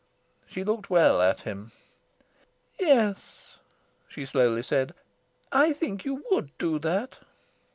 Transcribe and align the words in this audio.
She 0.47 0.63
looked 0.63 0.89
well 0.89 1.21
at 1.21 1.41
him. 1.41 1.73
"Yes," 2.79 3.57
she 4.07 4.25
slowly 4.25 4.63
said, 4.63 4.95
"I 5.51 5.73
think 5.73 6.05
you 6.05 6.25
would 6.31 6.49
do 6.57 6.79
that." 6.79 7.19